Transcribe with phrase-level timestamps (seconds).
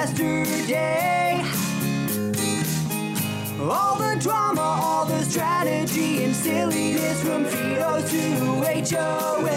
[0.00, 1.42] Yesterday.
[3.60, 8.22] All the drama, all the strategy and silliness from Fido to
[8.94, 9.50] HOH.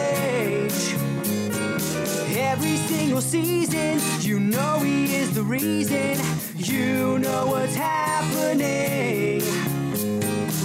[2.35, 6.17] Every single season, you know he is the reason.
[6.57, 9.41] You know what's happening.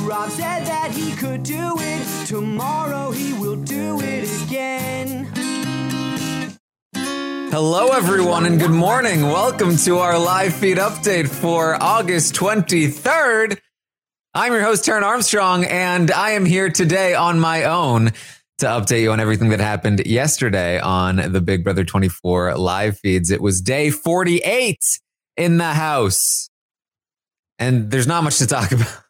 [0.05, 2.27] Rob said that he could do it.
[2.27, 5.48] Tomorrow he will do it again.
[7.61, 9.23] Hello, everyone, and good morning.
[9.23, 13.59] Welcome to our live feed update for August 23rd.
[14.33, 18.13] I'm your host, Taryn Armstrong, and I am here today on my own
[18.59, 23.33] to update you on everything that happened yesterday on the Big Brother 24 live feeds.
[23.33, 24.79] It was day 48
[25.37, 26.51] in the house,
[27.59, 29.03] and there's not much to talk about.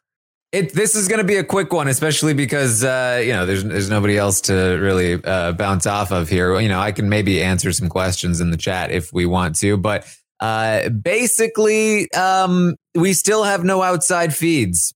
[0.51, 3.63] It, this is going to be a quick one, especially because uh, you know there's
[3.63, 6.59] there's nobody else to really uh, bounce off of here.
[6.59, 9.77] You know, I can maybe answer some questions in the chat if we want to,
[9.77, 10.07] but
[10.39, 14.93] uh, basically, um, we still have no outside feeds.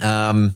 [0.00, 0.54] Um,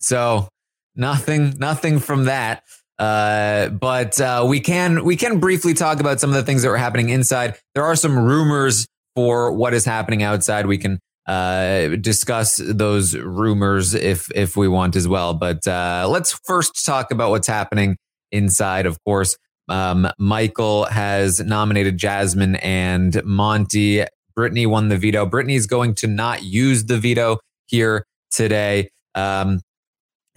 [0.00, 0.48] so
[0.96, 2.62] nothing, nothing from that.
[2.98, 6.68] Uh, but uh, we can we can briefly talk about some of the things that
[6.68, 7.56] were happening inside.
[7.74, 10.66] There are some rumors for what is happening outside.
[10.66, 15.34] We can uh, discuss those rumors if if we want as well.
[15.34, 17.96] But uh, let's first talk about what's happening
[18.32, 18.86] inside.
[18.86, 19.36] Of course,
[19.68, 24.04] um, Michael has nominated Jasmine and Monte.
[24.34, 25.26] Brittany won the veto.
[25.26, 28.88] Brittany is going to not use the veto here today.
[29.14, 29.60] Um,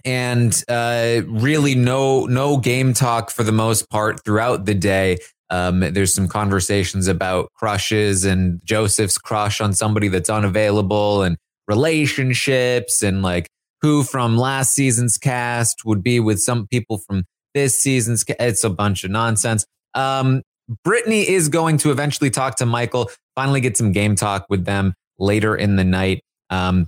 [0.04, 5.18] and uh, really no no game talk for the most part throughout the day.
[5.50, 11.36] Um, there's some conversations about crushes and Joseph's crush on somebody that's unavailable and
[11.68, 13.48] relationships and like
[13.82, 18.24] who from last season's cast would be with some people from this season's.
[18.24, 19.66] Ca- it's a bunch of nonsense.
[19.94, 20.42] Um,
[20.82, 24.94] Brittany is going to eventually talk to Michael, finally get some game talk with them
[25.18, 26.22] later in the night.
[26.50, 26.86] Um,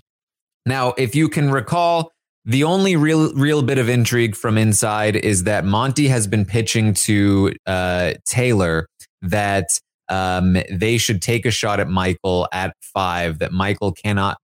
[0.65, 2.13] now, if you can recall,
[2.47, 6.95] the only real real bit of intrigue from inside is that Monte has been pitching
[6.95, 8.87] to uh, Taylor
[9.21, 9.67] that
[10.09, 13.41] um, they should take a shot at Michael at five.
[13.41, 14.39] That Michael cannot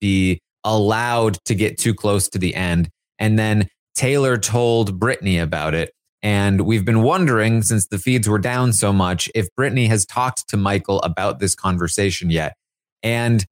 [0.00, 2.88] be allowed to get too close to the end.
[3.20, 5.92] And then Taylor told Brittany about it.
[6.22, 10.48] And we've been wondering since the feeds were down so much if Brittany has talked
[10.48, 12.54] to Michael about this conversation yet.
[13.04, 13.44] And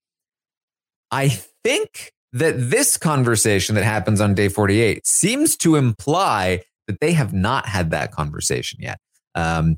[1.12, 7.12] I think that this conversation that happens on day 48 seems to imply that they
[7.12, 8.98] have not had that conversation yet.
[9.34, 9.76] Um,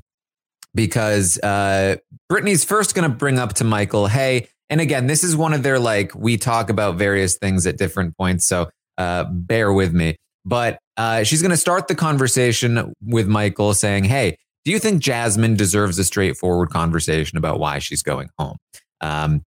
[0.75, 1.95] because uh,
[2.29, 5.63] Brittany's first going to bring up to Michael, hey, And again, this is one of
[5.63, 8.45] their like, we talk about various things at different points.
[8.47, 10.17] So uh, bear with me.
[10.43, 15.01] But uh, she's going to start the conversation with Michael saying, Hey, do you think
[15.01, 18.57] Jasmine deserves a straightforward conversation about why she's going home?
[19.01, 19.43] Um,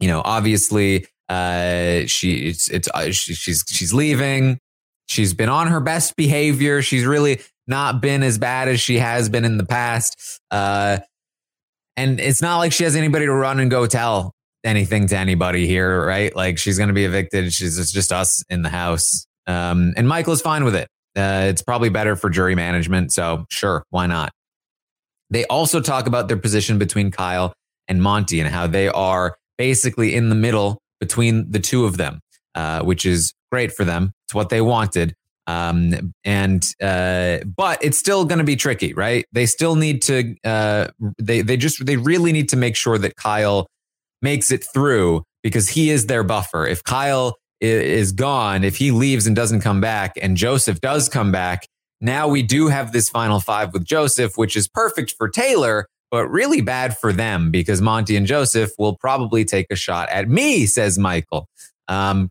[0.00, 4.58] you know, obviously, uh, she it's, it's uh, she, she's she's leaving.
[5.06, 6.82] She's been on her best behavior.
[6.82, 10.40] She's really not been as bad as she has been in the past.
[10.50, 10.98] Uh,
[11.96, 14.32] and it's not like she has anybody to run and go tell
[14.64, 16.34] anything to anybody here, right?
[16.36, 17.52] Like she's going to be evicted.
[17.52, 19.26] She's it's just us in the house.
[19.46, 20.88] Um, and Michael is fine with it.
[21.16, 23.12] Uh, it's probably better for jury management.
[23.12, 24.32] So sure, why not?
[25.30, 27.54] They also talk about their position between Kyle
[27.88, 32.20] and Monte and how they are basically in the middle between the two of them,
[32.54, 34.12] uh, which is great for them.
[34.26, 35.16] It's what they wanted.
[35.48, 39.26] Um, and uh, but it's still going to be tricky, right?
[39.32, 40.36] They still need to.
[40.44, 40.88] Uh,
[41.18, 43.66] they they just they really need to make sure that Kyle
[44.22, 46.68] makes it through because he is their buffer.
[46.68, 51.32] If Kyle is gone, if he leaves and doesn't come back, and Joseph does come
[51.32, 51.66] back,
[52.00, 56.28] now we do have this final five with Joseph, which is perfect for Taylor, but
[56.28, 60.66] really bad for them because Monte and Joseph will probably take a shot at me,
[60.66, 61.48] says Michael.
[61.88, 62.28] Um,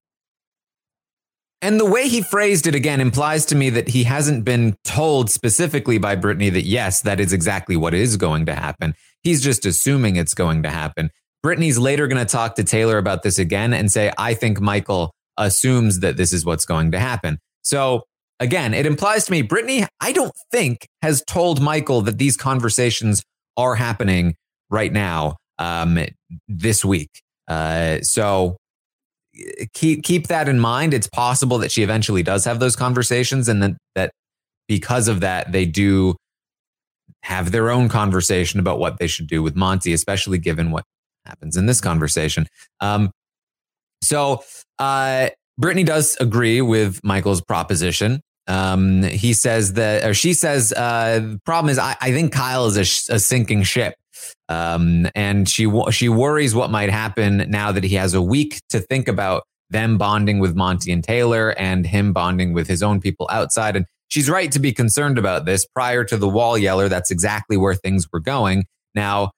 [1.63, 5.31] and the way he phrased it again implies to me that he hasn't been told
[5.31, 8.93] specifically by Brittany that yes, that is exactly what is going to happen.
[9.23, 11.09] He's just assuming it's going to happen.
[11.41, 15.11] Brittany's later going to talk to Taylor about this again and say, I think Michael
[15.37, 17.39] assumes that this is what's going to happen.
[17.63, 18.03] So
[18.39, 23.23] again, it implies to me, Brittany, I don't think has told Michael that these conversations
[23.57, 24.35] are happening
[24.69, 25.99] right now, um,
[26.47, 27.09] this week.
[27.47, 28.57] Uh, so
[29.73, 30.93] keep keep that in mind.
[30.93, 34.11] It's possible that she eventually does have those conversations, and that that
[34.67, 36.15] because of that, they do
[37.23, 40.83] have their own conversation about what they should do with Monte, especially given what
[41.25, 42.47] happens in this conversation.
[42.79, 43.11] Um,
[44.01, 44.43] so
[44.79, 48.21] uh, Brittany does agree with Michael's proposition.
[48.47, 52.65] Um, he says that, or she says, uh, the problem is, I, I think Kyle
[52.65, 53.95] is a, a sinking ship.
[54.49, 58.79] Um, and she she worries what might happen now that he has a week to
[58.79, 63.27] think about them bonding with Monte and Taylor and him bonding with his own people
[63.31, 63.75] outside.
[63.75, 65.65] And she's right to be concerned about this.
[65.65, 68.65] Prior to the wall yeller, that's exactly where things were going.
[68.93, 69.31] Now,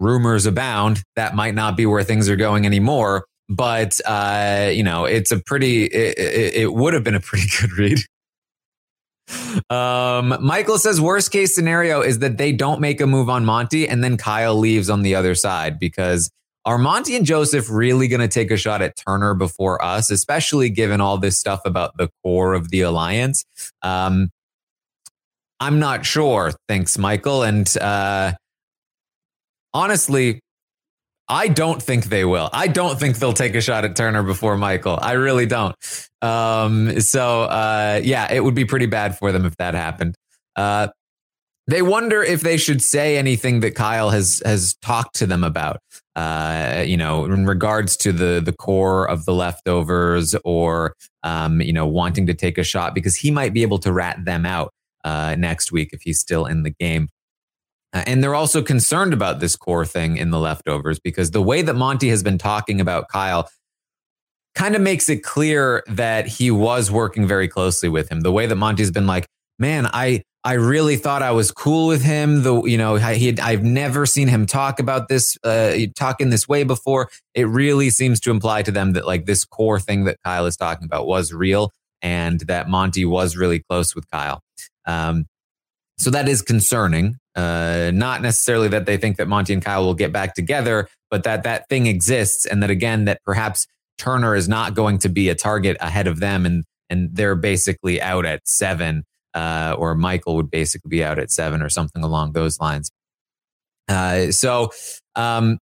[0.00, 3.24] rumors abound that might not be where things are going anymore.
[3.48, 5.84] But uh, you know, it's a pretty.
[5.84, 7.98] It, it, it would have been a pretty good read.
[9.68, 13.88] Um, Michael says worst case scenario is that they don't make a move on Monte
[13.88, 16.30] and then Kyle leaves on the other side because
[16.64, 20.68] are Monte and Joseph really going to take a shot at Turner before us, especially
[20.68, 23.44] given all this stuff about the core of the alliance?
[23.82, 24.30] Um,
[25.58, 26.52] I'm not sure.
[26.68, 27.42] Thanks, Michael.
[27.42, 28.32] And uh,
[29.72, 30.40] honestly,
[31.30, 32.50] I don't think they will.
[32.52, 34.98] I don't think they'll take a shot at Turner before Michael.
[35.00, 35.76] I really don't.
[36.20, 40.16] Um, so uh, yeah, it would be pretty bad for them if that happened.
[40.56, 40.88] Uh,
[41.68, 45.78] they wonder if they should say anything that Kyle has has talked to them about.
[46.16, 51.72] Uh, you know, in regards to the the core of the leftovers, or um, you
[51.72, 54.72] know, wanting to take a shot because he might be able to rat them out
[55.04, 57.08] uh, next week if he's still in the game.
[57.92, 61.62] Uh, and they're also concerned about this core thing in the leftovers because the way
[61.62, 63.48] that Monte has been talking about Kyle
[64.54, 68.20] kind of makes it clear that he was working very closely with him.
[68.20, 69.26] The way that Monte's been like,
[69.58, 72.42] man, I I really thought I was cool with him.
[72.42, 76.30] The you know he had, I've never seen him talk about this uh, talk in
[76.30, 77.10] this way before.
[77.34, 80.56] It really seems to imply to them that like this core thing that Kyle is
[80.56, 84.40] talking about was real and that Monte was really close with Kyle.
[84.86, 85.26] Um,
[85.98, 87.19] so that is concerning.
[87.36, 91.22] Uh, not necessarily that they think that Monte and Kyle will get back together, but
[91.22, 93.66] that that thing exists, and that again, that perhaps
[93.98, 98.02] Turner is not going to be a target ahead of them, and and they're basically
[98.02, 102.32] out at seven, uh, or Michael would basically be out at seven, or something along
[102.32, 102.90] those lines.
[103.88, 104.70] Uh, so,
[105.14, 105.58] um,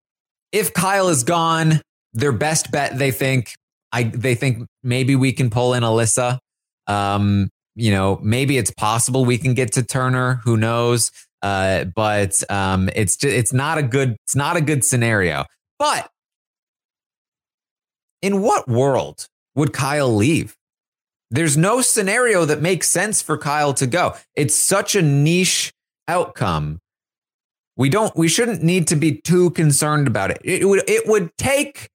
[0.52, 1.82] if Kyle is gone,
[2.12, 3.52] their best bet, they think,
[3.92, 6.38] I they think maybe we can pull in Alyssa.
[6.86, 10.40] Um, you know, maybe it's possible we can get to Turner.
[10.44, 11.10] Who knows?
[11.42, 15.44] Uh, but um, it's just, it's not a good it's not a good scenario.
[15.78, 16.10] But
[18.22, 20.56] in what world would Kyle leave?
[21.30, 24.14] There's no scenario that makes sense for Kyle to go.
[24.34, 25.72] It's such a niche
[26.08, 26.80] outcome.
[27.76, 30.40] We don't we shouldn't need to be too concerned about it.
[30.42, 31.88] It would it would take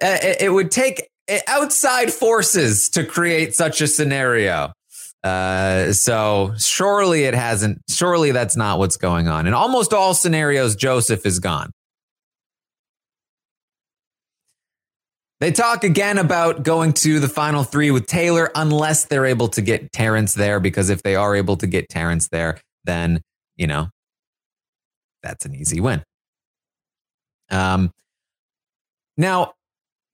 [0.00, 1.08] uh, it would take
[1.48, 4.72] outside forces to create such a scenario.
[5.22, 9.46] Uh, so surely it hasn't, surely that's not what's going on.
[9.46, 11.70] In almost all scenarios, Joseph is gone.
[15.40, 19.62] They talk again about going to the final three with Taylor unless they're able to
[19.62, 23.22] get Terrance there, because if they are able to get Terrance there, then,
[23.56, 23.88] you know,
[25.22, 26.02] that's an easy win.
[27.50, 27.92] Um,
[29.16, 29.52] now,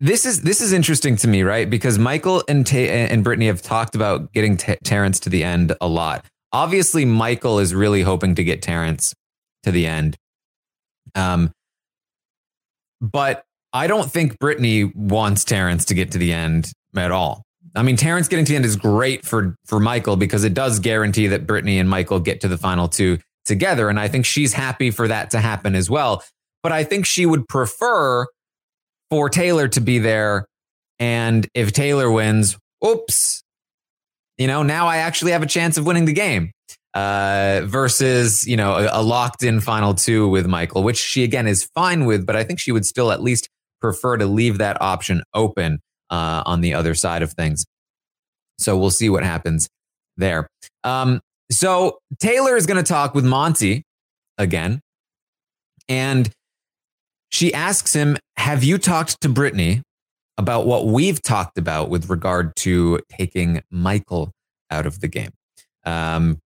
[0.00, 1.68] this is this is interesting to me, right?
[1.68, 5.74] Because Michael and Ta- and Brittany have talked about getting T- Terrance to the end
[5.80, 6.24] a lot.
[6.52, 9.14] Obviously, Michael is really hoping to get Terrance
[9.62, 10.16] to the end.
[11.14, 11.50] Um,
[13.00, 17.42] but I don't think Brittany wants Terrance to get to the end at all.
[17.74, 20.78] I mean, Terrance getting to the end is great for for Michael because it does
[20.78, 24.52] guarantee that Brittany and Michael get to the final two together, and I think she's
[24.52, 26.22] happy for that to happen as well.
[26.62, 28.26] But I think she would prefer
[29.10, 30.46] for Taylor to be there,
[30.98, 33.42] and if Taylor wins, oops,
[34.38, 36.52] you know, now I actually have a chance of winning the game.
[36.94, 41.46] Uh, versus, you know, a, a locked in final two with Michael, which she again
[41.46, 43.50] is fine with, but I think she would still at least
[43.82, 47.66] prefer to leave that option open uh, on the other side of things.
[48.58, 49.68] So we'll see what happens
[50.16, 50.48] there.
[50.84, 51.20] Um,
[51.52, 53.82] so Taylor is going to talk with Monte
[54.38, 54.80] again.
[55.90, 56.30] And
[57.30, 59.82] she asks him, Have you talked to Brittany
[60.38, 64.32] about what we've talked about with regard to taking Michael
[64.70, 65.30] out of the game?
[65.84, 66.38] Um,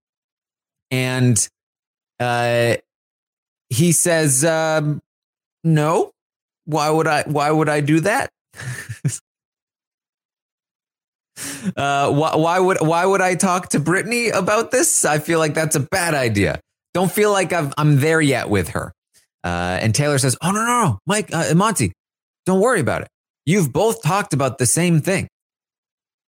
[0.91, 1.49] and
[2.19, 2.77] uh,
[3.69, 5.01] he says, um,
[5.65, 6.11] "No,
[6.65, 7.23] why would I?
[7.23, 8.31] Why would I do that?
[11.77, 15.05] uh, why, why would why would I talk to Brittany about this?
[15.05, 16.61] I feel like that's a bad idea.
[16.93, 18.93] Don't feel like i am there yet with her."
[19.43, 21.93] Uh, and Taylor says, "Oh no, no, no, Mike, uh, Monte,
[22.47, 23.09] don't worry about it.
[23.47, 25.29] You've both talked about the same thing.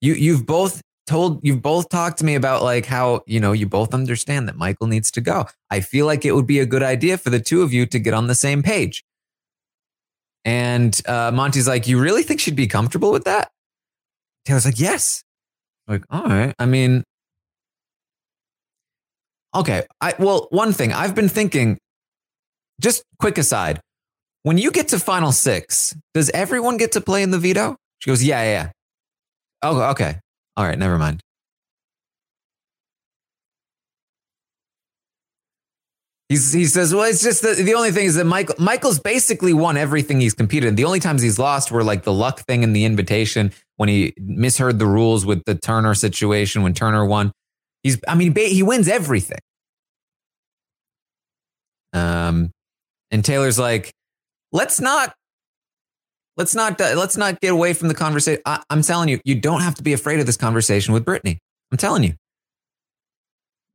[0.01, 3.67] You you've both told you've both talked to me about like how you know you
[3.67, 5.45] both understand that Michael needs to go.
[5.69, 7.99] I feel like it would be a good idea for the two of you to
[7.99, 9.03] get on the same page.
[10.45, 13.51] And uh, Monte's like, "You really think she'd be comfortable with that?"
[14.45, 15.23] Taylor's like, "Yes."
[15.87, 16.55] Like, all right.
[16.57, 17.03] I mean,
[19.53, 19.83] okay.
[19.99, 21.77] I well, one thing I've been thinking.
[22.81, 23.79] Just quick aside,
[24.43, 27.77] when you get to final six, does everyone get to play in the veto?
[27.99, 28.71] She goes, "Yeah, yeah."
[29.61, 30.19] Oh, okay.
[30.57, 31.21] All right, never mind.
[36.31, 39.53] He's, he says, well, it's just the, the only thing is that Michael Michael's basically
[39.53, 40.75] won everything he's competed in.
[40.75, 44.13] The only times he's lost were like the luck thing and the invitation when he
[44.17, 47.33] misheard the rules with the Turner situation when Turner won.
[47.83, 49.39] He's, I mean, he wins everything.
[51.91, 52.51] Um,
[53.11, 53.91] and Taylor's like,
[54.51, 55.13] let's not
[56.37, 58.41] let's not uh, let's not get away from the conversation.
[58.45, 61.39] I, am telling you, you don't have to be afraid of this conversation with Brittany.
[61.71, 62.13] I'm telling you.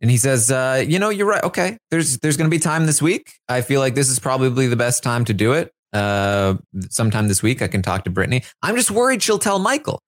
[0.00, 1.42] And he says, uh, you know, you're right.
[1.42, 3.32] Okay, there's there's going to be time this week.
[3.48, 5.72] I feel like this is probably the best time to do it.
[5.92, 6.56] Uh,
[6.90, 8.42] sometime this week, I can talk to Brittany.
[8.62, 10.00] I'm just worried she'll tell Michael.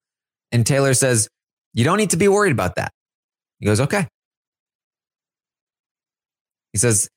[0.51, 1.27] And Taylor says,
[1.73, 2.91] you don't need to be worried about that.
[3.59, 4.07] He goes, okay.
[6.73, 7.09] He says,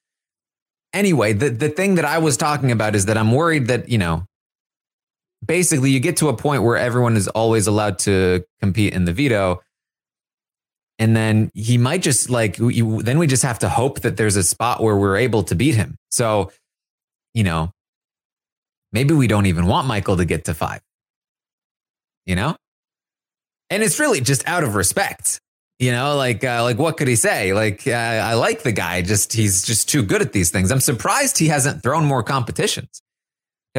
[0.93, 3.99] anyway, the, the thing that I was talking about is that I'm worried that, you
[3.99, 4.27] know,
[5.45, 9.13] basically you get to a point where everyone is always allowed to compete in the
[9.13, 9.61] veto.
[10.99, 14.37] And then he might just like you, then we just have to hope that there's
[14.37, 15.97] a spot where we're able to beat him.
[16.11, 16.53] So
[17.35, 17.73] you know
[18.93, 20.81] maybe we don't even want michael to get to five
[22.27, 22.57] you know?
[23.69, 25.41] And it's really just out of respect
[25.79, 29.03] you know like uh, like what could he say like uh, i like the guy
[29.03, 33.03] just he's just too good at these things i'm surprised he hasn't thrown more competitions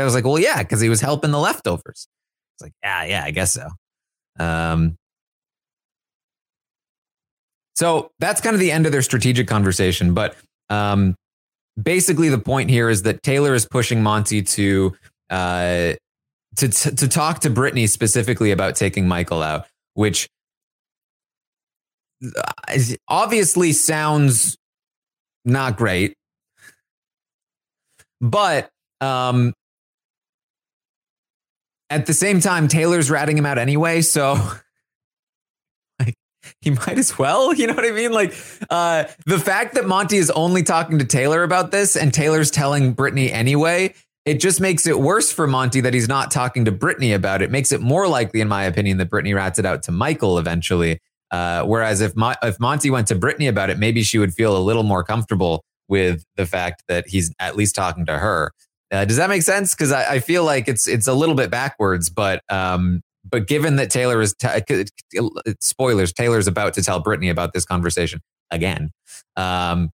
[0.02, 2.08] I was like, well, yeah, because he was helping the leftovers.
[2.56, 3.68] It's like, yeah, yeah, I guess so.
[4.40, 4.98] Um,
[7.76, 10.14] so that's kind of the end of their strategic conversation.
[10.14, 10.36] But
[10.70, 11.16] um,
[11.82, 14.96] basically, the point here is that Taylor is pushing monty to
[15.30, 15.94] uh,
[16.56, 20.28] to to talk to Brittany specifically about taking Michael out, which
[23.08, 24.58] obviously sounds
[25.46, 26.16] not great,
[28.22, 28.70] but
[29.02, 29.54] um,
[31.90, 34.34] at the same time, Taylor's ratting him out anyway, so
[36.00, 36.16] like
[36.62, 37.54] he might as well.
[37.54, 38.12] You know what I mean?
[38.12, 38.36] Like
[38.70, 42.94] uh, the fact that Monte is only talking to Taylor about this, and Taylor's telling
[42.94, 43.94] Brittany anyway.
[44.26, 47.52] It just makes it worse for Monte that he's not talking to Brittany about it.
[47.52, 51.02] Makes it more likely, in my opinion, that Brittany rats it out to Michael eventually.
[51.34, 54.56] Uh, whereas if Mo- if Monte went to Brittany about it, maybe she would feel
[54.56, 58.52] a little more comfortable with the fact that he's at least talking to her.
[58.92, 59.74] Uh, does that make sense?
[59.74, 63.78] Because I, I, feel like it's it's a little bit backwards, but um, but given
[63.78, 64.86] that Taylor is t-
[65.60, 68.20] spoilers, Taylor's about to tell Brittany about this conversation
[68.52, 68.92] again.
[69.36, 69.90] Um,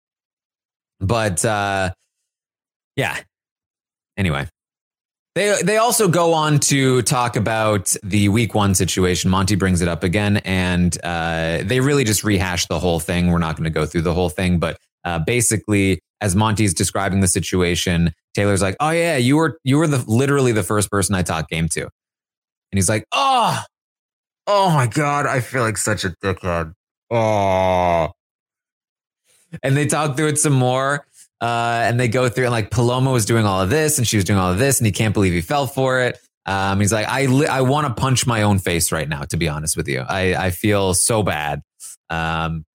[1.00, 1.92] but uh,
[2.98, 3.18] yeah.
[4.18, 4.46] Anyway,
[5.36, 9.30] They they also go on to talk about the week one situation.
[9.30, 13.32] Monte brings it up again, and uh, they really just rehash the whole thing.
[13.32, 17.22] We're not going to go through the whole thing, but uh, basically, as Monte's describing
[17.22, 21.14] the situation, Taylor's like, "Oh yeah, you were you were the literally the first person
[21.14, 21.90] I talked game to," and
[22.74, 23.62] he's like, "Oh,
[24.48, 26.74] oh my god, I feel like such a dickhead."
[27.12, 28.10] Oh,
[29.64, 31.06] and they talk through it some more.
[31.42, 34.18] Uh, and they go through and like Paloma was doing all of this and she
[34.18, 36.20] was doing all of this and he can't believe he fell for it.
[36.46, 39.38] Um, he's like, I, li- I want to punch my own face right now, to
[39.38, 40.02] be honest with you.
[40.02, 41.62] I, I feel so bad.
[42.10, 42.66] Um,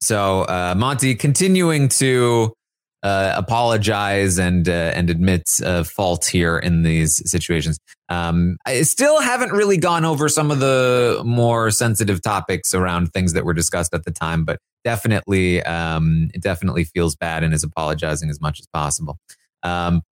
[0.00, 2.54] so, uh, Monte continuing to,
[3.04, 7.78] uh, apologize and, uh, and admit uh, fault here in these situations.
[8.08, 13.34] Um, I still haven't really gone over some of the more sensitive topics around things
[13.34, 17.62] that were discussed at the time, but definitely, um, it definitely feels bad and is
[17.62, 19.18] apologizing as much as possible.
[19.62, 20.02] Um,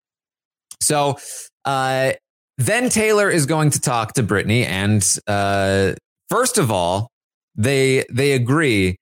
[0.80, 1.18] so,
[1.64, 2.12] uh,
[2.58, 5.94] then Taylor is going to talk to Brittany, and uh,
[6.28, 7.08] first of all,
[7.56, 8.96] they they agree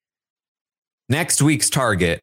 [1.09, 2.21] next week's target.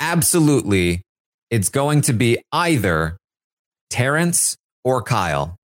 [0.00, 1.02] Absolutely,
[1.50, 3.16] it's going to be either
[3.90, 5.56] Terrance or Kyle.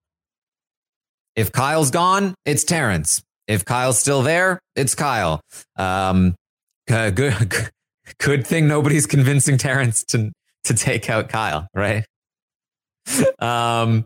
[1.35, 3.21] If Kyle's gone, it's Terrance.
[3.47, 5.41] If Kyle's still there, it's Kyle.
[5.75, 6.35] Um,
[6.87, 7.51] good,
[8.19, 10.31] good thing nobody's convincing Terrance to
[10.65, 12.05] to take out Kyle, right?
[13.39, 14.05] Um,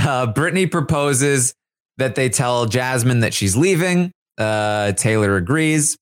[0.00, 1.54] uh, Brittany proposes
[1.98, 4.10] that they tell Jasmine that she's leaving.
[4.36, 5.96] Uh, Taylor agrees.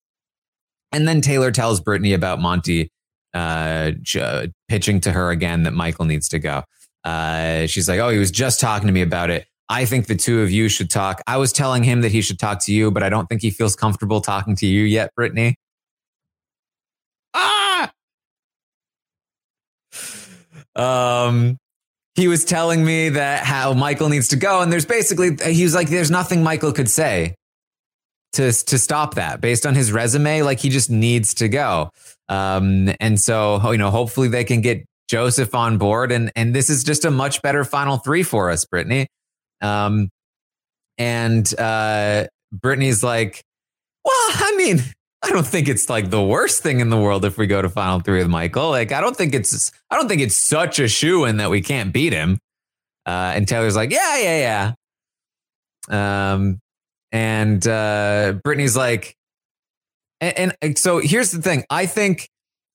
[0.93, 2.89] And then Taylor tells Brittany about Monte
[3.35, 6.63] uh, j- pitching to her again that Michael needs to go.
[7.05, 9.47] Uh, she's like, Oh, he was just talking to me about it.
[9.69, 11.23] I think the two of you should talk.
[11.27, 13.51] I was telling him that he should talk to you, but I don't think he
[13.51, 15.57] feels comfortable talking to you yet, Brittany.
[17.35, 17.91] Ah!
[20.77, 21.59] Um,
[22.15, 24.61] he was telling me that how Michael needs to go.
[24.61, 27.35] And there's basically, he was like, there's nothing Michael could say
[28.35, 30.43] to, to stop that based on his resume.
[30.43, 31.91] Like he just needs to go.
[32.29, 36.13] Um, and so, you know, hopefully they can get Joseph on board.
[36.13, 39.09] And, and this is just a much better final three for us, Brittany.
[39.61, 40.09] Um,
[40.99, 43.43] and, uh, Brittany's like,
[44.05, 44.81] well, I mean,
[45.23, 47.69] I don't think it's like the worst thing in the world if we go to
[47.69, 48.71] final three with Michael.
[48.71, 51.63] Like, I don't think it's, I don't think it's such a shoe in that we
[51.63, 52.39] can't beat him.
[53.07, 54.75] Uh, and Taylor's like, yeah, yeah,
[55.91, 56.33] yeah.
[56.33, 56.61] Um,
[57.15, 59.17] and uh, Brittany's like,
[60.21, 61.65] and, and so here's the thing.
[61.71, 62.29] I think,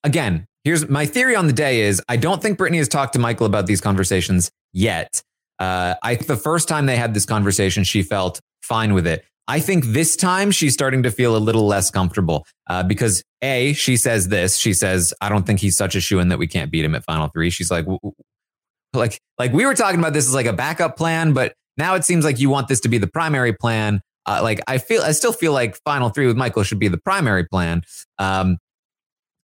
[0.06, 3.20] again, here's my theory on the day is I don't think Brittany has talked to
[3.20, 5.22] Michael about these conversations yet.
[5.60, 9.26] Uh, I the first time they had this conversation, she felt fine with it.
[9.50, 13.74] I think this time she's starting to feel a little less comfortable uh, because a
[13.74, 14.58] she says this.
[14.58, 16.96] She says, "I don't think he's such a shoe in that we can't beat him
[16.96, 17.50] at final three.
[17.50, 17.86] She's like,
[18.94, 22.06] like, like we were talking about this as like a backup plan, but now it
[22.06, 24.00] seems like you want this to be the primary plan.
[24.30, 27.00] Uh, like I feel, I still feel like final three with Michael should be the
[27.00, 27.82] primary plan.
[28.20, 28.58] Um,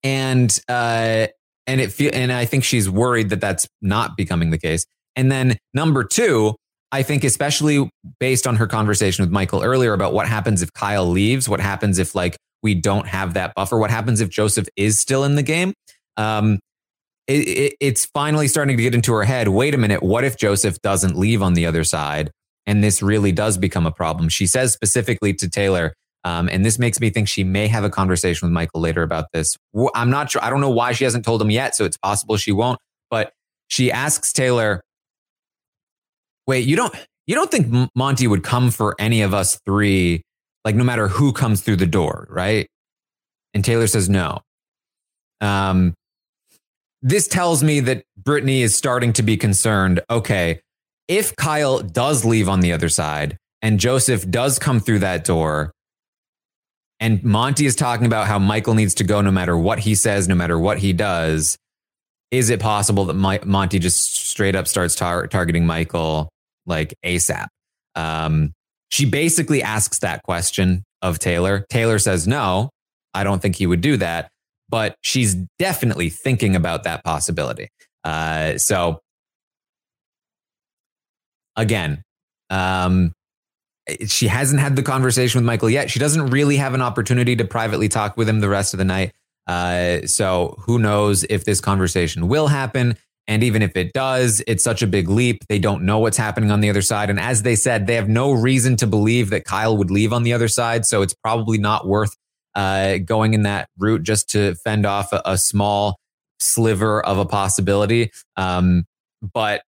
[0.04, 1.26] and uh,
[1.66, 4.86] and it feel, and I think she's worried that that's not becoming the case.
[5.16, 6.54] And then number two,
[6.92, 11.06] I think, especially based on her conversation with Michael earlier about what happens if Kyle
[11.06, 15.00] leaves, what happens if like we don't have that buffer, what happens if Joseph is
[15.00, 15.74] still in the game.
[16.16, 16.60] Um,
[17.26, 19.48] it, it, it's finally starting to get into her head.
[19.48, 20.04] Wait a minute.
[20.04, 22.30] What if Joseph doesn't leave on the other side?
[22.68, 24.28] And this really does become a problem.
[24.28, 27.88] She says specifically to Taylor, um, and this makes me think she may have a
[27.88, 29.56] conversation with Michael later about this.
[29.94, 30.44] I'm not sure.
[30.44, 31.74] I don't know why she hasn't told him yet.
[31.74, 32.78] So it's possible she won't.
[33.10, 33.32] But
[33.68, 34.82] she asks Taylor,
[36.46, 36.94] wait, you don't
[37.26, 40.22] you don't think Monte would come for any of us three,
[40.64, 42.66] like no matter who comes through the door, right?
[43.54, 44.40] And Taylor says no.
[45.40, 45.94] Um,
[47.00, 50.00] this tells me that Brittany is starting to be concerned.
[50.10, 50.60] Okay,
[51.08, 55.72] if Kyle does leave on the other side and Joseph does come through that door,
[57.00, 60.28] and Monte is talking about how Michael needs to go no matter what he says,
[60.28, 61.56] no matter what he does,
[62.30, 66.28] is it possible that My- Monte just straight up starts tar- targeting Michael
[66.66, 67.46] like ASAP.
[67.94, 68.52] Um,
[68.90, 71.64] she basically asks that question of Taylor.
[71.70, 72.70] Taylor says, no,
[73.14, 74.28] I don't think he would do that.
[74.68, 77.68] But she's definitely thinking about that possibility.
[78.04, 79.00] Uh, so
[81.58, 82.02] again,
[82.48, 83.12] um,
[84.06, 85.90] she hasn't had the conversation with Michael yet.
[85.90, 88.84] She doesn't really have an opportunity to privately talk with him the rest of the
[88.84, 89.12] night.
[89.46, 92.96] Uh, so who knows if this conversation will happen?
[93.26, 95.44] And even if it does, it's such a big leap.
[95.48, 97.10] They don't know what's happening on the other side.
[97.10, 100.22] And as they said, they have no reason to believe that Kyle would leave on
[100.22, 100.86] the other side.
[100.86, 102.14] So it's probably not worth
[102.54, 105.98] uh, going in that route just to fend off a, a small
[106.40, 108.10] sliver of a possibility.
[108.36, 108.84] Um,
[109.32, 109.62] but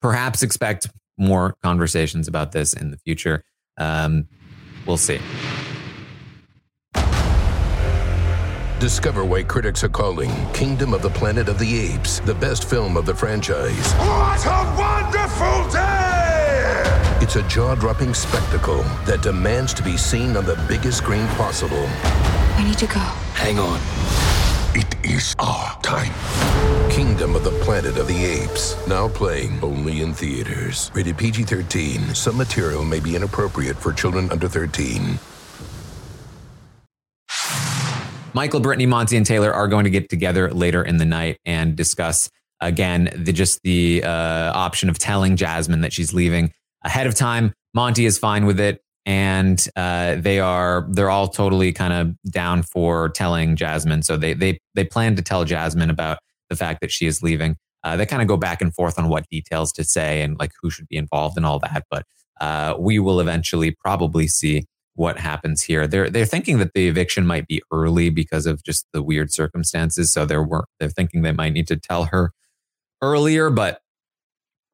[0.00, 3.42] perhaps expect more conversations about this in the future.
[3.76, 4.28] Um,
[4.86, 5.20] we'll see.
[8.80, 12.96] Discover why critics are calling Kingdom of the Planet of the Apes the best film
[12.96, 13.92] of the franchise.
[13.94, 17.18] What a wonderful day!
[17.20, 21.86] It's a jaw dropping spectacle that demands to be seen on the biggest screen possible.
[22.56, 23.00] I need to go.
[23.34, 23.80] Hang on.
[24.76, 26.12] It is our time.
[26.98, 28.74] Kingdom of the Planet of the Apes.
[28.88, 30.90] Now playing only in theaters.
[30.92, 32.12] Rated PG 13.
[32.12, 35.16] Some material may be inappropriate for children under 13.
[38.34, 41.76] Michael, Brittany, Monte, and Taylor are going to get together later in the night and
[41.76, 42.30] discuss
[42.60, 47.52] again the just the uh, option of telling Jasmine that she's leaving ahead of time.
[47.74, 52.64] Monte is fine with it, and uh, they are they're all totally kind of down
[52.64, 54.02] for telling Jasmine.
[54.02, 57.56] So they they they plan to tell Jasmine about the fact that she is leaving.
[57.84, 60.52] Uh, they kind of go back and forth on what details to say and like
[60.60, 61.84] who should be involved and all that.
[61.90, 62.04] But
[62.40, 65.86] uh, we will eventually probably see what happens here.
[65.86, 70.12] They're they're thinking that the eviction might be early because of just the weird circumstances.
[70.12, 70.46] So they're
[70.80, 72.32] they're thinking they might need to tell her
[73.00, 73.80] earlier, but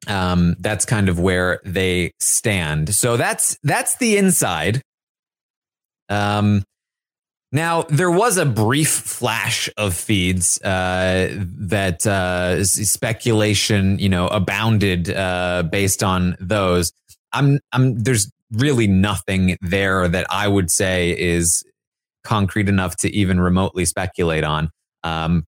[0.07, 2.95] um, that's kind of where they stand.
[2.95, 4.81] So that's that's the inside.
[6.09, 6.63] Um,
[7.51, 15.09] now there was a brief flash of feeds uh, that uh, speculation, you know, abounded
[15.09, 16.91] uh, based on those.
[17.31, 17.97] I'm, I'm.
[17.97, 21.63] There's really nothing there that I would say is
[22.23, 24.69] concrete enough to even remotely speculate on.
[25.03, 25.45] Um,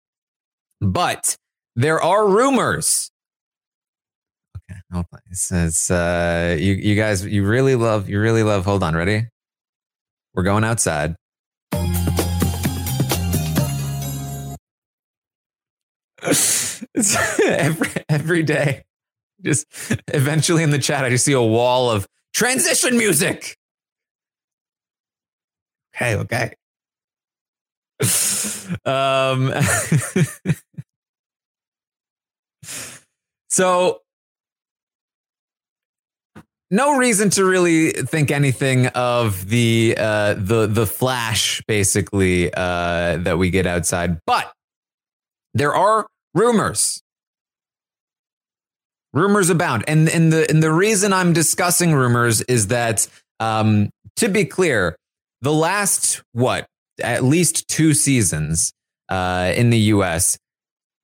[0.80, 1.36] but
[1.76, 3.10] there are rumors.
[4.56, 5.20] Okay, hold on.
[5.30, 8.64] It says uh, you you guys you really love you really love.
[8.64, 9.26] Hold on, ready?
[10.34, 11.16] We're going outside.
[17.44, 18.84] every every day.
[19.42, 19.66] Just
[20.08, 23.56] eventually in the chat, I just see a wall of transition music.
[25.94, 26.54] Okay, okay.
[28.84, 29.52] um
[33.50, 34.00] so
[36.70, 43.38] no reason to really think anything of the uh the the flash basically uh that
[43.38, 44.52] we get outside but
[45.54, 47.02] there are rumors.
[49.12, 53.08] Rumors abound and and the and the reason i'm discussing rumors is that
[53.40, 54.96] um to be clear
[55.40, 56.66] the last what
[57.02, 58.70] at least two seasons
[59.08, 60.36] uh in the us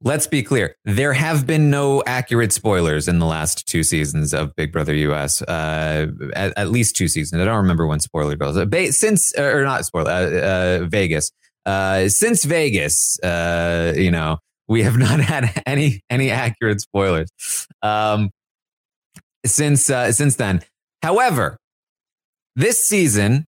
[0.03, 0.77] let's be clear.
[0.85, 5.43] There have been no accurate spoilers in the last two seasons of big brother us
[5.43, 7.41] uh at, at least two seasons.
[7.41, 8.57] I don't remember when spoiler goes.
[8.97, 11.31] Since or not spoiler uh, uh, vegas.
[11.67, 17.31] Uh since vegas uh you know we have not had any any accurate spoilers.
[17.83, 18.31] Um,
[19.45, 20.63] since uh, since then.
[21.03, 21.59] However,
[22.57, 23.45] this season,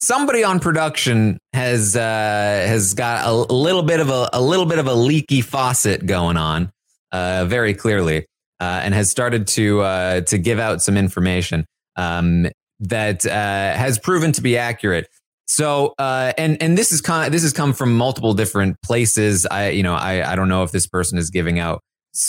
[0.00, 4.78] somebody on production has uh, has got a, little bit of a, a little bit
[4.78, 6.72] of a leaky faucet going on,
[7.12, 8.26] uh, very clearly,
[8.60, 12.46] uh, and has started to uh, to give out some information um,
[12.80, 15.08] that uh, has proven to be accurate.
[15.46, 19.46] So, uh, and and this is kind this has come from multiple different places.
[19.46, 21.82] I, you know, I I don't know if this person is giving out,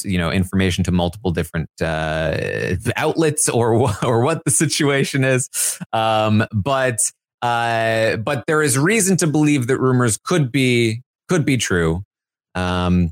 [0.03, 5.47] you know, information to multiple different outlets or or what the situation is.
[5.93, 6.99] Um, but
[7.41, 12.03] uh, but there is reason to believe that rumors could be could be true.
[12.55, 13.11] Um,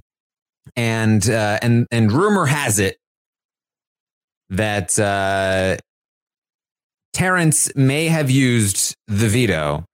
[0.75, 2.97] and uh, and and rumor has it
[4.49, 5.77] that uh,
[7.13, 9.85] Terrance may have used the veto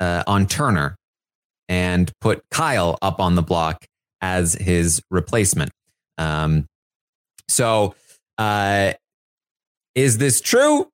[0.00, 0.96] uh, on Turner
[1.68, 3.84] and put Kyle up on the block
[4.20, 5.70] as his replacement.
[6.16, 6.66] Um,
[7.48, 7.94] so,
[8.36, 8.92] uh,
[9.94, 10.88] is this true?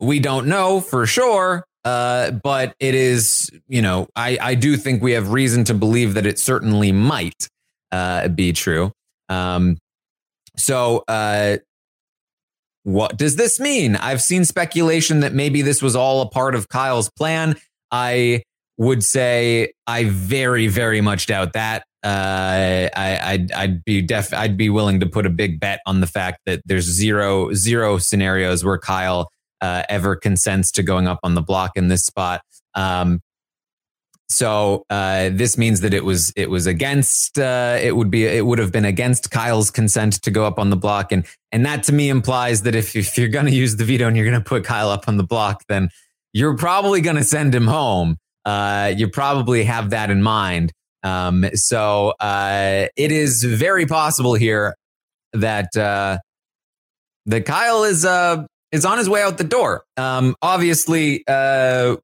[0.00, 5.02] We don't know for sure, uh, but it is, you know, I, I do think
[5.02, 7.48] we have reason to believe that it certainly might
[7.92, 8.92] uh, be true.
[9.28, 9.78] Um,
[10.56, 11.58] so, uh,
[12.82, 13.96] what does this mean?
[13.96, 17.56] I've seen speculation that maybe this was all a part of Kyle's plan.
[17.90, 18.42] I
[18.78, 21.84] would say I very, very much doubt that.
[22.02, 26.00] Uh, I, I'd, I'd be def, I'd be willing to put a big bet on
[26.00, 29.28] the fact that there's zero, zero scenarios where Kyle
[29.60, 32.42] uh, ever consents to going up on the block in this spot.
[32.74, 33.20] Um,
[34.30, 38.44] so uh, this means that it was it was against uh, it would be it
[38.44, 41.82] would have been against Kyle's consent to go up on the block and and that
[41.84, 44.38] to me implies that if if you're going to use the veto and you're going
[44.38, 45.88] to put Kyle up on the block then
[46.34, 48.18] you're probably going to send him home.
[48.44, 50.72] Uh, you probably have that in mind.
[51.02, 54.74] Um, so uh, it is very possible here
[55.32, 56.18] that uh,
[57.26, 59.84] that Kyle is uh is on his way out the door.
[59.96, 61.96] Um, obviously, uh,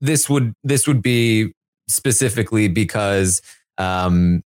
[0.00, 1.52] this would this would be
[1.88, 3.42] specifically because
[3.78, 4.42] um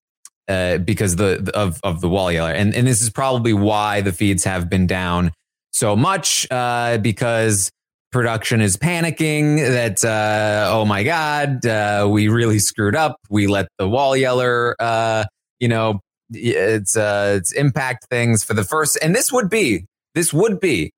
[0.48, 4.12] uh, because the of of the wall yeller, and and this is probably why the
[4.12, 5.32] feeds have been down
[5.72, 7.70] so much uh, because
[8.10, 13.66] production is panicking that uh, oh my god uh, we really screwed up we let
[13.78, 15.24] the wall yeller uh,
[15.60, 15.98] you know
[16.30, 20.92] it's uh, it's impact things for the first and this would be this would be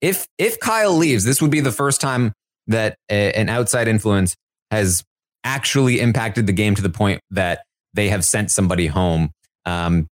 [0.00, 2.32] if if Kyle leaves this would be the first time
[2.66, 4.36] that a, an outside influence
[4.70, 5.02] has
[5.44, 7.62] actually impacted the game to the point that
[7.94, 9.30] they have sent somebody home.
[9.64, 10.08] Um,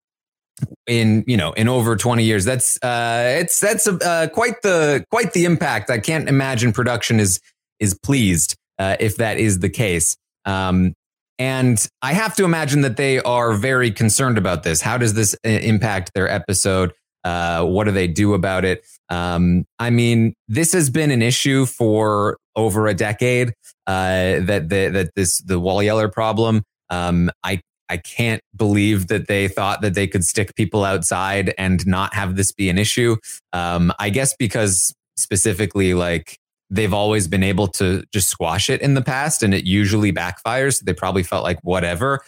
[0.88, 5.34] in you know in over 20 years that's uh it's that's uh, quite the quite
[5.34, 5.90] the impact.
[5.90, 7.40] I can't imagine production is
[7.80, 10.16] is pleased uh, if that is the case.
[10.46, 10.94] Um
[11.40, 14.82] and i have to imagine that they are very concerned about this.
[14.82, 16.94] How does this uh, impact their episode?
[17.24, 21.66] Uh what do they do about it um i mean this has been an issue
[21.66, 23.50] for over a decade
[23.88, 29.28] uh that the, that this the wall yeller problem um i I can't believe that
[29.28, 33.18] they thought that they could stick people outside and not have this be an issue.
[33.52, 36.40] Um, I guess because specifically, like
[36.70, 40.84] they've always been able to just squash it in the past and it usually backfires.
[40.84, 42.24] They probably felt like whatever.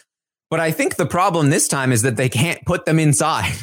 [0.50, 3.56] But I think the problem this time is that they can't put them inside.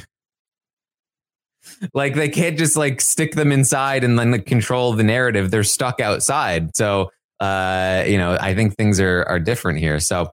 [1.94, 5.52] like they can't just like stick them inside and then like, control the narrative.
[5.52, 6.76] They're stuck outside.
[6.76, 10.00] So, uh, you know, I think things are, are different here.
[10.00, 10.32] So,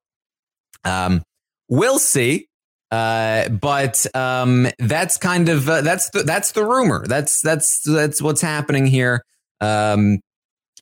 [0.84, 1.22] um,
[1.70, 2.48] We'll see.
[2.90, 7.06] Uh, but um, that's kind of uh, that's the that's the rumor.
[7.06, 9.22] That's that's that's what's happening here.
[9.60, 10.18] Um,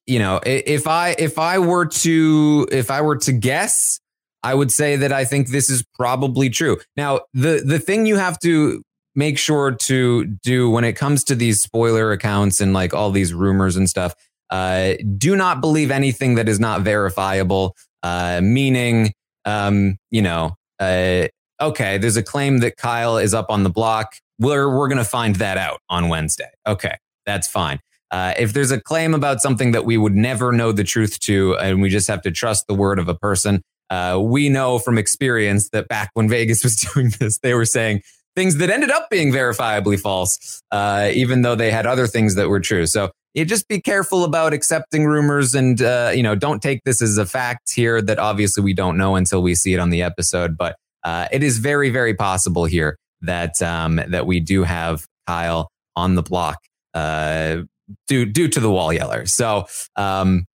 [0.07, 4.01] you know, if I if I were to if I were to guess,
[4.43, 6.79] I would say that I think this is probably true.
[6.97, 8.83] Now, the the thing you have to
[9.19, 13.35] make sure to do when it comes to these spoiler accounts and like all these
[13.35, 14.15] rumors and stuff,
[14.51, 17.75] uh, do not believe anything that is not verifiable.
[18.05, 19.13] Uh, meaning,
[19.45, 21.27] um, you know, uh,
[21.61, 24.15] okay, there's a claim that Kyle is up on the block.
[24.39, 26.51] We're, we're to find that out on Wednesday.
[26.65, 27.81] Okay, that's fine.
[28.13, 31.59] Uh, if there's a claim about something that we would never know the truth to,
[31.59, 34.97] and we just have to trust the word of a person, uh, we know from
[34.97, 38.01] experience that back when Vegas was doing this, they were saying
[38.37, 42.49] things that ended up being verifiably false, uh, even though they had other things that
[42.49, 42.87] were true.
[42.87, 47.03] So you just be careful about accepting rumors and, uh, you know, don't take this
[47.03, 50.03] as a fact here that obviously we don't know until we see it on the
[50.03, 50.57] episode.
[50.57, 55.71] But uh, it is very, very possible here that, um, that we do have Kyle
[55.95, 56.59] on the block,
[56.95, 57.59] uh,
[58.07, 59.27] due, due to the wall yeller.
[59.27, 60.47] So, um,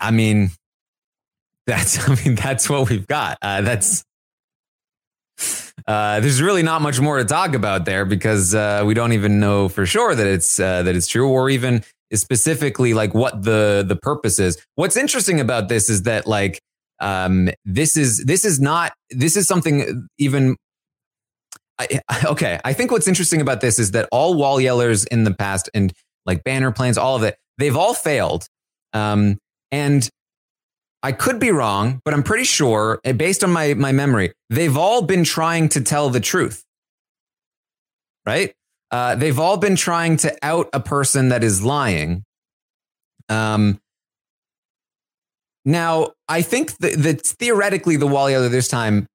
[0.00, 0.50] I mean,
[1.66, 3.38] that's, I mean, that's what we've got.
[3.40, 4.04] Uh, that's,
[5.86, 9.40] uh, there's really not much more to talk about there because uh, we don't even
[9.40, 13.84] know for sure that it's uh, that it's true, or even specifically like what the
[13.86, 14.62] the purpose is.
[14.76, 16.60] What's interesting about this is that like
[17.00, 20.56] um, this is this is not this is something even.
[21.78, 25.34] I, okay, I think what's interesting about this is that all wall yellers in the
[25.34, 25.92] past and
[26.24, 28.46] like banner planes, all of it, they've all failed.
[28.92, 29.38] Um,
[29.72, 30.08] and
[31.04, 34.74] I could be wrong, but I'm pretty sure, eh, based on my, my memory, they've
[34.74, 36.64] all been trying to tell the truth.
[38.24, 38.54] Right?
[38.90, 42.24] Uh, they've all been trying to out a person that is lying.
[43.28, 43.78] Um,
[45.66, 49.06] now, I think that, that theoretically, the Wally yeller this time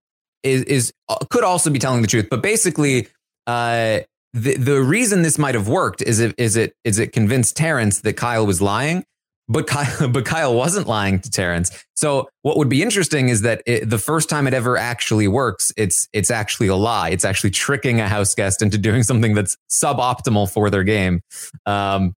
[0.43, 3.07] is, is uh, could also be telling the truth, but basically,
[3.47, 4.01] uh,
[4.33, 8.01] the the reason this might have worked is it is it is it convinced Terrance
[8.01, 9.03] that Kyle was lying,
[9.49, 11.83] but Kyle, but Kyle wasn't lying to Terrance.
[11.95, 15.73] So what would be interesting is that it, the first time it ever actually works,
[15.75, 17.09] it's it's actually a lie.
[17.09, 21.21] It's actually tricking a house guest into doing something that's suboptimal for their game,
[21.65, 22.13] um,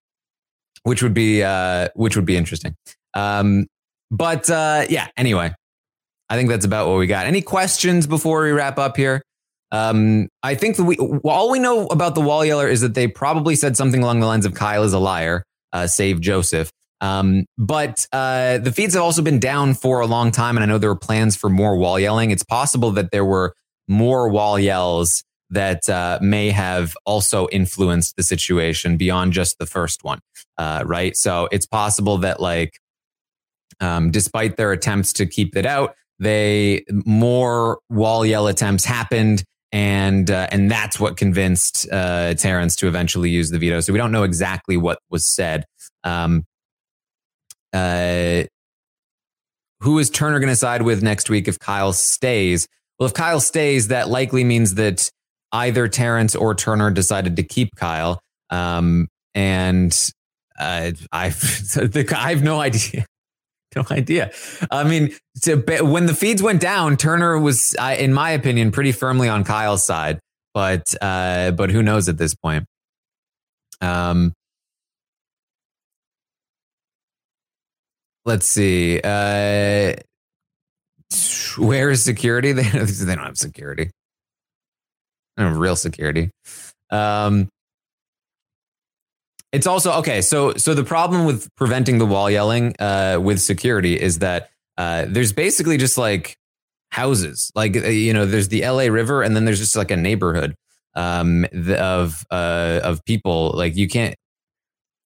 [0.83, 2.75] which would be uh, which would be interesting.
[3.13, 3.67] Um,
[4.11, 5.53] but uh, yeah, anyway,
[6.29, 7.27] I think that's about what we got.
[7.27, 9.21] Any questions before we wrap up here?
[9.71, 13.07] Um, I think that we all we know about the wall yeller is that they
[13.07, 16.71] probably said something along the lines of Kyle is a liar, uh, save Joseph.
[17.01, 20.67] Um, but uh, the feeds have also been down for a long time, and I
[20.67, 22.31] know there were plans for more wall yelling.
[22.31, 23.53] It's possible that there were
[23.87, 30.03] more wall yells that uh, may have also influenced the situation beyond just the first
[30.03, 30.19] one,
[30.57, 31.15] uh, right?
[31.15, 32.79] So it's possible that, like,
[33.79, 40.29] um, despite their attempts to keep it out, they more wall yell attempts happened, and
[40.29, 43.79] uh, and that's what convinced uh, Terrance to eventually use the veto.
[43.79, 45.65] So we don't know exactly what was said.
[46.03, 46.43] Um,
[47.73, 48.43] uh,
[49.81, 52.67] who is Turner going to side with next week if Kyle stays?
[52.97, 55.09] Well, if Kyle stays, that likely means that
[55.51, 58.19] either Terrance or Turner decided to keep Kyle.
[58.49, 60.11] Um, and
[60.59, 61.77] uh, I've
[62.13, 63.05] I have no idea.
[63.75, 64.31] No idea.
[64.71, 69.29] I mean, to, when the feeds went down, Turner was, in my opinion, pretty firmly
[69.29, 70.19] on Kyle's side.
[70.55, 72.65] But uh, but who knows at this point?
[73.79, 74.33] Um,
[78.29, 79.01] let's see.
[79.03, 79.95] Uh,
[81.57, 82.53] where is security?
[82.53, 83.85] They, they don't have security.
[85.35, 86.29] They don't have real security.
[86.91, 87.49] Um,
[89.51, 90.21] it's also okay.
[90.21, 95.05] So, so the problem with preventing the wall yelling uh, with security is that uh,
[95.07, 96.35] there's basically just like
[96.91, 98.91] houses, like uh, you know, there's the L.A.
[98.91, 100.53] River, and then there's just like a neighborhood
[100.95, 103.53] um, of uh, of people.
[103.55, 104.15] Like you can't,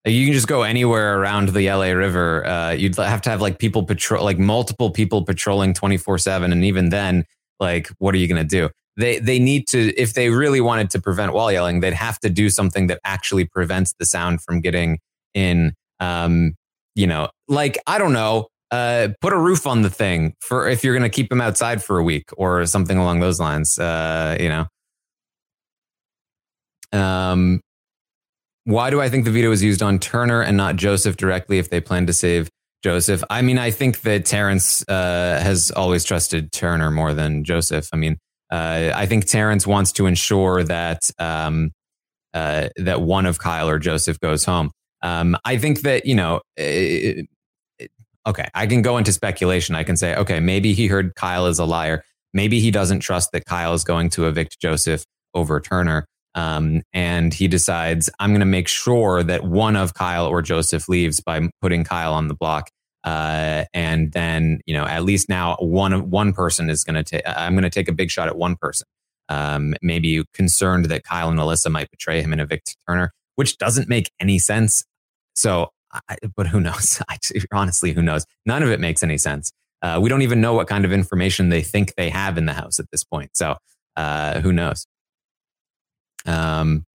[0.06, 2.46] you can just go anywhere around the LA River.
[2.46, 6.52] Uh, you'd have to have like people patrol, like multiple people patrolling twenty four seven,
[6.52, 7.26] and even then,
[7.60, 8.70] like, what are you going to do?
[8.98, 12.30] they they need to if they really wanted to prevent wall yelling, they'd have to
[12.30, 15.00] do something that actually prevents the sound from getting
[15.34, 15.74] in.
[16.00, 16.56] Um,
[16.96, 20.84] you know, like I don't know, uh, put a roof on the thing for if
[20.84, 23.80] you're going to keep them outside for a week or something along those lines.
[23.80, 24.66] Uh, you know.
[26.92, 27.62] Um,
[28.66, 31.70] why do I think the veto was used on Turner and not Joseph directly if
[31.70, 32.50] they plan to save
[32.84, 33.24] Joseph?
[33.30, 37.90] I mean, I think that Terrance uh, has always trusted Turner more than Joseph.
[37.92, 38.18] I mean,
[38.52, 41.72] uh, I think Terrance wants to ensure that um,
[42.34, 44.72] uh, that one of Kyle or Joseph goes home.
[45.02, 46.42] Um, I think that you know.
[46.56, 47.28] It,
[47.80, 47.92] it,
[48.26, 49.76] okay, I can go into speculation.
[49.76, 52.04] I can say, okay, maybe he heard Kyle is a liar.
[52.34, 56.06] Maybe he doesn't trust that Kyle is going to evict Joseph over Turner.
[56.36, 60.90] Um, and he decides, I'm going to make sure that one of Kyle or Joseph
[60.90, 62.70] leaves by putting Kyle on the block.
[63.04, 67.22] Uh, and then you know at least now one one person is going to take.
[67.26, 68.88] I'm going to take a big shot at one person.
[69.30, 73.90] Um, maybe concerned that Kyle and Alyssa might betray him and evict Turner, which doesn't
[73.90, 74.86] make any sense.
[75.36, 77.02] So, I, but who knows?
[77.52, 78.26] honestly, who knows?
[78.46, 79.52] None of it makes any sense.
[79.82, 82.54] Uh, we don't even know what kind of information they think they have in the
[82.54, 83.32] house at this point.
[83.34, 83.58] So,
[83.98, 84.88] uh, who knows?
[86.26, 86.86] Um,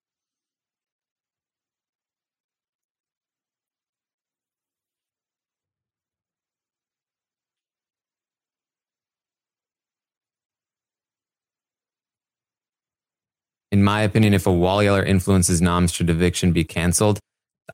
[13.70, 17.18] in my opinion, if a wall yeller influences noms, should eviction be canceled?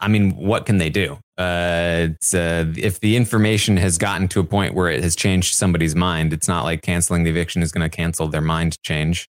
[0.00, 1.18] I mean, what can they do?
[1.38, 5.94] Uh, uh, if the information has gotten to a point where it has changed somebody's
[5.94, 9.28] mind, it's not like canceling the eviction is going to cancel their mind change.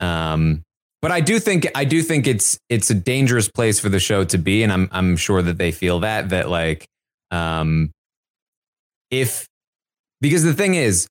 [0.00, 0.62] Um,
[1.02, 4.24] but I do think I do think it's it's a dangerous place for the show
[4.24, 6.86] to be, and I'm I'm sure that they feel that that like
[7.30, 7.90] um,
[9.10, 9.46] if
[10.20, 11.08] because the thing is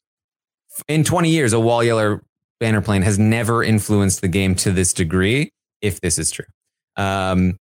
[0.87, 2.21] in 20 years, a wall yeller
[2.59, 5.49] banner plane has never influenced the game to this degree,
[5.81, 6.45] if this is true.
[6.95, 7.57] Um,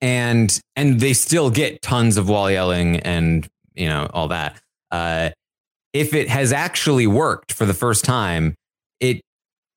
[0.00, 4.60] and and they still get tons of wall yelling and you know all that.
[4.90, 5.30] Uh,
[5.92, 8.54] if it has actually worked for the first time,
[9.00, 9.20] it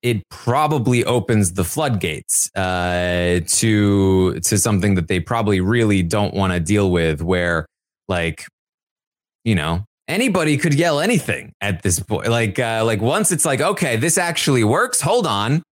[0.03, 6.53] it probably opens the floodgates uh, to to something that they probably really don't want
[6.53, 7.65] to deal with, where
[8.07, 8.45] like
[9.43, 12.27] you know anybody could yell anything at this point.
[12.27, 15.01] Like, uh, like once it's like, okay, this actually works.
[15.01, 15.63] Hold on,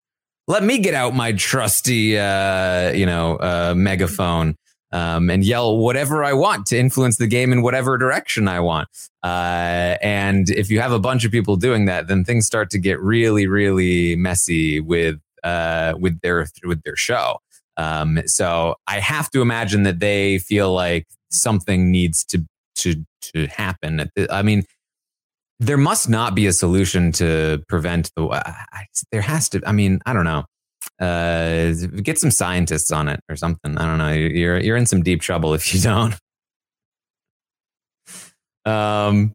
[0.47, 4.55] let me get out my trusty, uh, you know, uh, megaphone
[4.91, 8.89] um, and yell whatever I want to influence the game in whatever direction I want.
[9.23, 12.79] Uh, and if you have a bunch of people doing that, then things start to
[12.79, 17.39] get really, really messy with uh, with their with their show.
[17.77, 22.45] Um, so I have to imagine that they feel like something needs to
[22.77, 24.09] to to happen.
[24.29, 24.63] I mean,
[25.59, 28.27] there must not be a solution to prevent the.
[29.11, 29.61] there has to.
[29.65, 30.45] I mean, I don't know.
[30.99, 33.77] Uh, get some scientists on it or something.
[33.77, 34.11] I don't know.
[34.11, 36.15] You're you're in some deep trouble if you don't.
[38.65, 39.33] Um.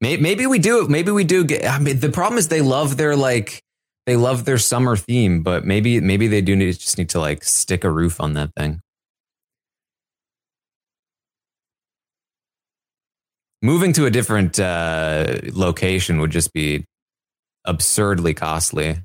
[0.00, 0.86] Maybe we do.
[0.86, 1.66] Maybe we do get.
[1.66, 3.62] I mean, the problem is they love their like
[4.06, 7.42] they love their summer theme, but maybe maybe they do need just need to like
[7.42, 8.80] stick a roof on that thing.
[13.62, 16.84] Moving to a different uh, location would just be
[17.64, 18.98] absurdly costly.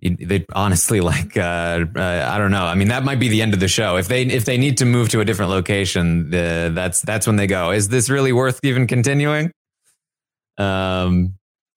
[0.00, 2.64] They honestly like uh, uh, I don't know.
[2.64, 3.96] I mean, that might be the end of the show.
[3.96, 7.46] If they if they need to move to a different location, that's that's when they
[7.46, 7.70] go.
[7.70, 9.52] Is this really worth even continuing?
[10.58, 11.34] Um,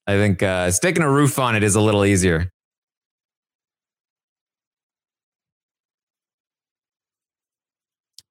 [0.07, 2.49] I think uh, sticking a roof on it is a little easier.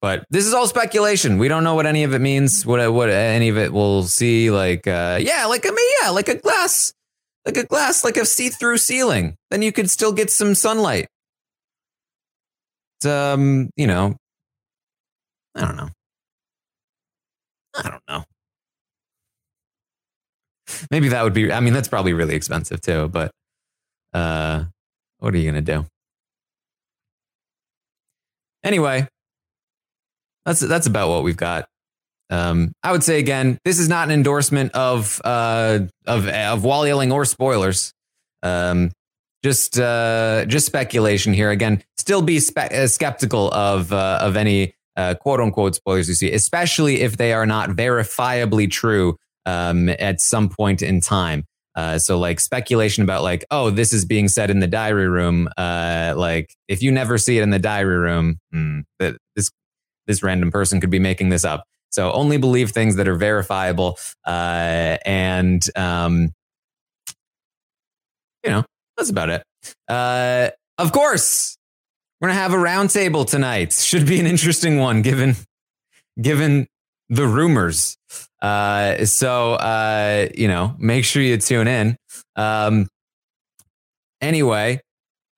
[0.05, 1.39] But this is all speculation.
[1.39, 2.67] We don't know what any of it means.
[2.67, 4.51] What what any of it will see.
[4.51, 6.93] Like uh, yeah, like I mean yeah, like a glass,
[7.47, 9.37] like a glass, like a see through ceiling.
[9.51, 11.09] Then you could still get some sunlight.
[12.99, 14.15] It's, um, you know,
[15.55, 15.89] I don't know.
[17.75, 18.25] I don't know.
[20.91, 21.51] Maybe that would be.
[21.51, 23.09] I mean, that's probably really expensive too.
[23.09, 23.31] But
[24.13, 24.65] uh,
[25.21, 25.87] what are you gonna do?
[28.63, 29.09] Anyway,
[30.45, 31.69] that's that's about what we've got.
[32.31, 36.87] Um, I would say again, this is not an endorsement of uh, of of wall
[36.87, 37.93] yelling or spoilers.
[38.43, 38.91] Um,
[39.43, 41.51] just uh, just speculation here.
[41.51, 46.15] Again, still be spe- uh, skeptical of uh, of any uh, quote unquote spoilers you
[46.15, 51.45] see, especially if they are not verifiably true um, at some point in time.
[51.77, 55.49] Uh, so like speculation about like, oh, this is being said in the diary room.
[55.59, 59.51] Like if you never see it in the diary room, hmm, that this
[60.07, 61.65] this random person could be making this up.
[61.91, 63.99] So only believe things that are verifiable.
[64.27, 66.33] Uh, and um,
[68.43, 68.65] you know,
[68.97, 69.45] that's about it.
[69.89, 71.57] Uh, of course,
[72.21, 73.73] we're gonna have a roundtable tonight.
[73.73, 75.37] Should be an interesting one, given
[76.21, 76.67] given
[77.09, 77.97] the rumors.
[78.43, 81.97] Uh, so uh, you know, make sure you tune in.
[82.35, 82.89] Um,
[84.21, 84.81] anyway,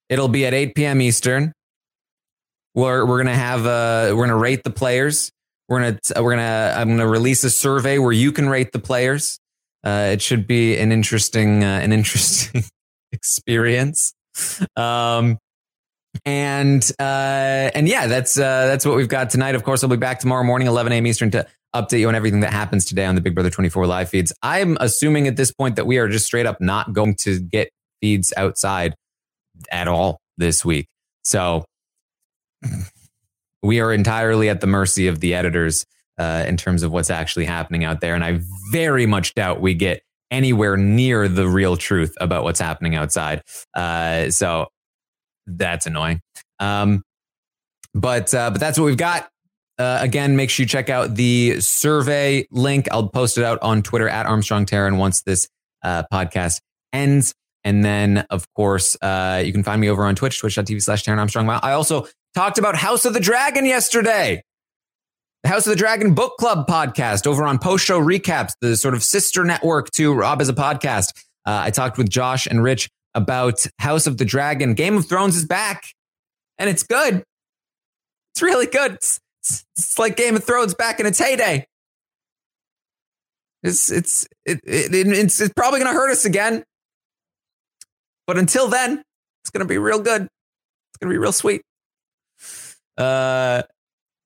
[0.09, 1.01] it'll be at 8 p.m.
[1.01, 1.53] Eastern.
[2.77, 5.33] We're we're gonna have uh we're gonna rate the players.
[5.69, 9.41] We're gonna we're gonna I'm gonna release a survey where you can rate the players.
[9.83, 12.65] Uh, it should be an interesting uh, an interesting
[13.13, 14.13] experience.
[14.77, 15.39] Um,
[16.27, 19.55] and uh, and yeah, that's uh, that's what we've got tonight.
[19.55, 21.07] Of course, I'll be back tomorrow morning, 11 a.m.
[21.07, 24.09] Eastern, to update you on everything that happens today on the Big Brother 24 live
[24.11, 24.33] feeds.
[24.43, 27.71] I'm assuming at this point that we are just straight up not going to get
[28.01, 28.95] feeds outside
[29.71, 30.89] at all this week.
[31.23, 31.65] So
[33.63, 35.85] we are entirely at the mercy of the editors
[36.19, 38.15] uh, in terms of what's actually happening out there.
[38.15, 38.41] And I
[38.73, 43.43] very much doubt we get anywhere near the real truth about what's happening outside.
[43.75, 44.67] Uh, so
[45.47, 46.21] that's annoying.
[46.59, 47.03] Um,
[47.95, 49.29] but uh, but that's what we've got.
[49.79, 52.89] Uh, again, make sure you check out the survey link.
[52.91, 55.49] I'll post it out on Twitter at Armstrong Taran once this
[55.83, 56.61] uh, podcast
[56.93, 57.35] ends.
[57.63, 61.19] And then, of course, uh, you can find me over on Twitch, twitch.tv slash Taran
[61.19, 61.49] Armstrong.
[61.51, 64.43] I also talked about House of the Dragon yesterday.
[65.43, 68.93] The House of the Dragon Book Club podcast over on Post Show Recaps, the sort
[68.93, 71.17] of sister network to Rob Has a Podcast.
[71.47, 74.75] Uh, I talked with Josh and Rich about House of the Dragon.
[74.75, 75.85] Game of Thrones is back,
[76.59, 77.25] and it's good.
[78.35, 78.93] It's really good.
[78.93, 81.67] It's, it's, it's like Game of Thrones back in its heyday.
[83.63, 86.65] It's it's it, it, it it's, it's probably going to hurt us again,
[88.27, 89.03] but until then,
[89.43, 90.23] it's going to be real good.
[90.25, 91.63] It's going to be real sweet.
[92.97, 93.63] Uh,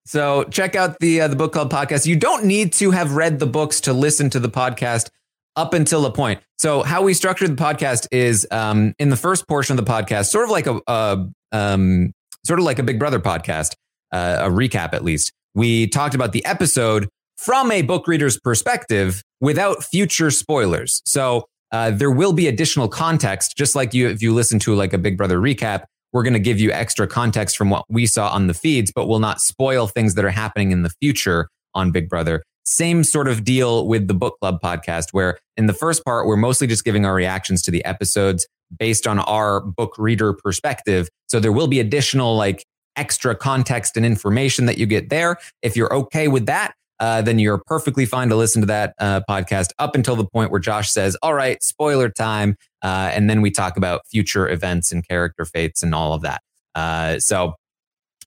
[0.06, 2.06] so check out the uh, the book club podcast.
[2.06, 5.10] You don't need to have read the books to listen to the podcast
[5.56, 6.40] up until a point.
[6.58, 10.26] So how we structured the podcast is um, in the first portion of the podcast,
[10.26, 12.12] sort of like a, a um,
[12.46, 13.74] sort of like a Big Brother podcast,
[14.12, 15.32] uh, a recap at least.
[15.54, 21.02] We talked about the episode from a book reader's perspective without future spoilers.
[21.04, 24.92] So uh, there will be additional context, just like you if you listen to like
[24.92, 25.84] a Big Brother recap.
[26.12, 29.06] We're going to give you extra context from what we saw on the feeds, but
[29.06, 32.42] will not spoil things that are happening in the future on Big Brother.
[32.64, 36.36] Same sort of deal with the book club podcast, where in the first part, we're
[36.36, 38.46] mostly just giving our reactions to the episodes
[38.78, 41.08] based on our book reader perspective.
[41.28, 42.64] So there will be additional like
[42.96, 45.36] extra context and information that you get there.
[45.62, 49.22] If you're okay with that, uh, then you're perfectly fine to listen to that uh,
[49.28, 52.56] podcast up until the point where Josh says, All right, spoiler time.
[52.82, 56.42] Uh, and then we talk about future events and character fates and all of that.
[56.74, 57.54] Uh, so,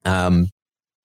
[0.05, 0.49] um,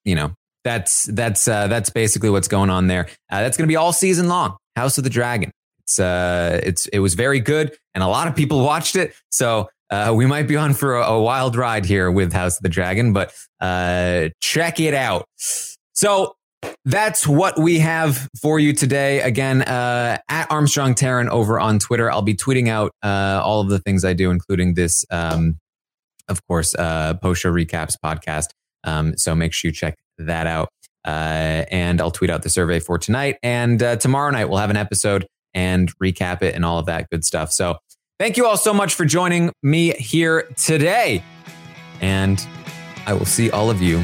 [0.03, 3.07] you know, that's that's uh, that's basically what's going on there.
[3.29, 4.57] That's going to be all season long.
[4.75, 5.51] House of the Dragon.
[5.83, 9.13] It's uh, it's it was very good, and a lot of people watched it.
[9.29, 12.63] So uh, we might be on for a, a, wild ride here with House of
[12.63, 15.25] the Dragon, but uh, check it out.
[15.93, 16.35] So
[16.89, 19.21] that's what we have for you today.
[19.21, 22.11] Again, uh, at Armstrong Taran over on Twitter.
[22.11, 25.59] I'll be tweeting out uh, all of the things I do, including this, um,
[26.27, 28.47] of course, uh, post show recaps podcast.
[28.83, 30.69] Um, so make sure you check that out.
[31.05, 33.37] Uh, and I'll tweet out the survey for tonight.
[33.43, 37.07] And uh, tomorrow night, we'll have an episode and recap it and all of that
[37.11, 37.51] good stuff.
[37.51, 37.77] So
[38.19, 41.23] thank you all so much for joining me here today.
[42.01, 42.45] And
[43.05, 44.03] I will see all of you